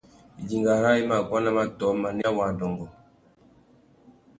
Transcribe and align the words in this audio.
Idinga 0.43 0.73
râā 0.83 0.93
i 1.01 1.05
mà 1.11 1.17
guá 1.29 1.39
nà 1.45 1.51
matōh, 1.57 1.93
manéya 2.01 2.29
wa 2.39 2.45
adôngô. 2.55 2.93